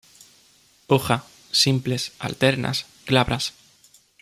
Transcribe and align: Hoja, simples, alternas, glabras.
Hoja, 0.87 1.25
simples, 1.51 2.13
alternas, 2.17 2.87
glabras. 3.05 3.53